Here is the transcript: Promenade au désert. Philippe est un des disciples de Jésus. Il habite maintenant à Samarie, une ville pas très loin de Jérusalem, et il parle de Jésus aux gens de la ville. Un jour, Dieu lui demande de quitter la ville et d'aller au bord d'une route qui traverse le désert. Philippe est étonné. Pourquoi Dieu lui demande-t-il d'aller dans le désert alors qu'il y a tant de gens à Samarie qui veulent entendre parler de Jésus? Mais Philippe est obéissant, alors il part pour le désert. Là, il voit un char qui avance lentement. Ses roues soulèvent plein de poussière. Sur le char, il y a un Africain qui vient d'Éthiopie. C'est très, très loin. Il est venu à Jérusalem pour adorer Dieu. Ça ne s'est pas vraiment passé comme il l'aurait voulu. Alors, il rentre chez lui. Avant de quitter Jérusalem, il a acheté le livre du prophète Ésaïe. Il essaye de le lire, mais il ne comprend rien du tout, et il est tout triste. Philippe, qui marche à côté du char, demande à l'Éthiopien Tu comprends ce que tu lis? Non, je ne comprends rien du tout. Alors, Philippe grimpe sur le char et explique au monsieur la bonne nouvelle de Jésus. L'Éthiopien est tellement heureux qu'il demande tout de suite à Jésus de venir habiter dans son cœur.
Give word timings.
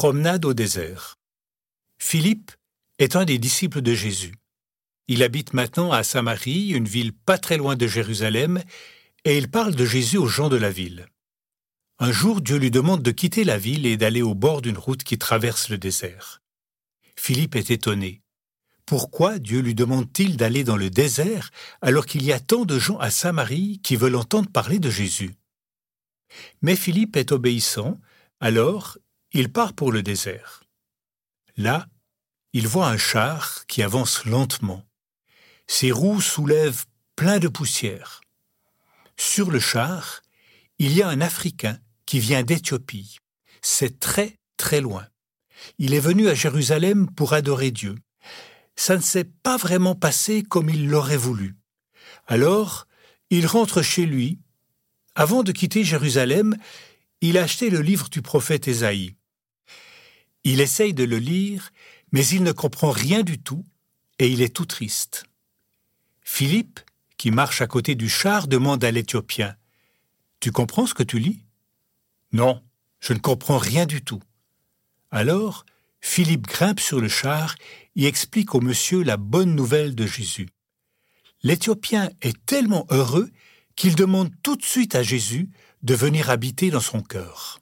Promenade 0.00 0.46
au 0.46 0.54
désert. 0.54 1.18
Philippe 1.98 2.52
est 2.98 3.16
un 3.16 3.26
des 3.26 3.36
disciples 3.36 3.82
de 3.82 3.92
Jésus. 3.92 4.34
Il 5.08 5.22
habite 5.22 5.52
maintenant 5.52 5.92
à 5.92 6.04
Samarie, 6.04 6.70
une 6.70 6.88
ville 6.88 7.12
pas 7.12 7.36
très 7.36 7.58
loin 7.58 7.76
de 7.76 7.86
Jérusalem, 7.86 8.62
et 9.26 9.36
il 9.36 9.50
parle 9.50 9.74
de 9.74 9.84
Jésus 9.84 10.16
aux 10.16 10.26
gens 10.26 10.48
de 10.48 10.56
la 10.56 10.70
ville. 10.70 11.06
Un 11.98 12.12
jour, 12.12 12.40
Dieu 12.40 12.56
lui 12.56 12.70
demande 12.70 13.02
de 13.02 13.10
quitter 13.10 13.44
la 13.44 13.58
ville 13.58 13.84
et 13.84 13.98
d'aller 13.98 14.22
au 14.22 14.34
bord 14.34 14.62
d'une 14.62 14.78
route 14.78 15.04
qui 15.04 15.18
traverse 15.18 15.68
le 15.68 15.76
désert. 15.76 16.40
Philippe 17.14 17.54
est 17.54 17.70
étonné. 17.70 18.22
Pourquoi 18.86 19.38
Dieu 19.38 19.60
lui 19.60 19.74
demande-t-il 19.74 20.38
d'aller 20.38 20.64
dans 20.64 20.78
le 20.78 20.88
désert 20.88 21.50
alors 21.82 22.06
qu'il 22.06 22.24
y 22.24 22.32
a 22.32 22.40
tant 22.40 22.64
de 22.64 22.78
gens 22.78 22.96
à 23.00 23.10
Samarie 23.10 23.80
qui 23.82 23.96
veulent 23.96 24.16
entendre 24.16 24.48
parler 24.48 24.78
de 24.78 24.88
Jésus? 24.88 25.34
Mais 26.62 26.74
Philippe 26.74 27.18
est 27.18 27.32
obéissant, 27.32 28.00
alors 28.40 28.96
il 29.32 29.52
part 29.52 29.72
pour 29.72 29.92
le 29.92 30.02
désert. 30.02 30.64
Là, 31.56 31.86
il 32.52 32.66
voit 32.66 32.88
un 32.88 32.96
char 32.96 33.64
qui 33.66 33.82
avance 33.82 34.24
lentement. 34.24 34.84
Ses 35.66 35.92
roues 35.92 36.20
soulèvent 36.20 36.84
plein 37.14 37.38
de 37.38 37.48
poussière. 37.48 38.20
Sur 39.16 39.50
le 39.50 39.60
char, 39.60 40.22
il 40.78 40.92
y 40.92 41.02
a 41.02 41.08
un 41.08 41.20
Africain 41.20 41.78
qui 42.06 42.18
vient 42.18 42.42
d'Éthiopie. 42.42 43.18
C'est 43.62 44.00
très, 44.00 44.38
très 44.56 44.80
loin. 44.80 45.06
Il 45.78 45.94
est 45.94 46.00
venu 46.00 46.28
à 46.28 46.34
Jérusalem 46.34 47.08
pour 47.14 47.34
adorer 47.34 47.70
Dieu. 47.70 47.94
Ça 48.74 48.96
ne 48.96 49.02
s'est 49.02 49.24
pas 49.24 49.58
vraiment 49.58 49.94
passé 49.94 50.42
comme 50.42 50.70
il 50.70 50.88
l'aurait 50.88 51.16
voulu. 51.16 51.56
Alors, 52.26 52.86
il 53.28 53.46
rentre 53.46 53.82
chez 53.82 54.06
lui. 54.06 54.40
Avant 55.14 55.42
de 55.42 55.52
quitter 55.52 55.84
Jérusalem, 55.84 56.56
il 57.20 57.36
a 57.36 57.42
acheté 57.42 57.68
le 57.70 57.82
livre 57.82 58.08
du 58.08 58.22
prophète 58.22 58.66
Ésaïe. 58.66 59.14
Il 60.44 60.60
essaye 60.60 60.94
de 60.94 61.04
le 61.04 61.18
lire, 61.18 61.70
mais 62.12 62.26
il 62.26 62.42
ne 62.42 62.52
comprend 62.52 62.90
rien 62.90 63.22
du 63.22 63.38
tout, 63.38 63.64
et 64.18 64.28
il 64.28 64.42
est 64.42 64.54
tout 64.54 64.66
triste. 64.66 65.24
Philippe, 66.22 66.80
qui 67.16 67.30
marche 67.30 67.60
à 67.60 67.66
côté 67.66 67.94
du 67.94 68.08
char, 68.08 68.48
demande 68.48 68.82
à 68.84 68.90
l'Éthiopien 68.90 69.56
Tu 70.40 70.52
comprends 70.52 70.86
ce 70.86 70.94
que 70.94 71.02
tu 71.02 71.18
lis? 71.18 71.44
Non, 72.32 72.62
je 73.00 73.12
ne 73.12 73.18
comprends 73.18 73.58
rien 73.58 73.86
du 73.86 74.02
tout. 74.02 74.22
Alors, 75.10 75.66
Philippe 76.00 76.46
grimpe 76.46 76.80
sur 76.80 77.00
le 77.00 77.08
char 77.08 77.56
et 77.96 78.06
explique 78.06 78.54
au 78.54 78.60
monsieur 78.60 79.02
la 79.02 79.16
bonne 79.16 79.54
nouvelle 79.54 79.94
de 79.94 80.06
Jésus. 80.06 80.48
L'Éthiopien 81.42 82.10
est 82.22 82.44
tellement 82.46 82.86
heureux 82.90 83.30
qu'il 83.76 83.94
demande 83.94 84.30
tout 84.42 84.56
de 84.56 84.64
suite 84.64 84.94
à 84.94 85.02
Jésus 85.02 85.50
de 85.82 85.94
venir 85.94 86.30
habiter 86.30 86.70
dans 86.70 86.80
son 86.80 87.02
cœur. 87.02 87.60